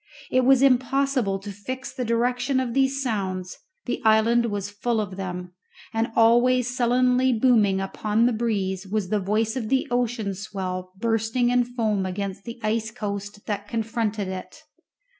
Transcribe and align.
It 0.31 0.45
was 0.45 0.63
impossible 0.63 1.37
to 1.37 1.51
fix 1.51 1.93
the 1.93 2.03
direction 2.03 2.59
of 2.59 2.73
these 2.73 3.03
sounds, 3.03 3.59
the 3.85 4.01
island 4.03 4.47
was 4.47 4.71
full 4.71 4.99
of 4.99 5.15
them; 5.15 5.53
and 5.93 6.11
always 6.15 6.75
sullenly 6.75 7.31
booming 7.33 7.79
upon 7.79 8.25
the 8.25 8.33
breeze 8.33 8.87
was 8.87 9.09
the 9.09 9.19
voice 9.19 9.55
of 9.55 9.69
the 9.69 9.87
ocean 9.91 10.33
swell 10.33 10.91
bursting 10.97 11.51
in 11.51 11.63
foam 11.65 12.07
against 12.07 12.45
the 12.45 12.59
ice 12.63 12.89
coast 12.89 13.45
that 13.45 13.67
confronted 13.67 14.27
it. 14.27 14.63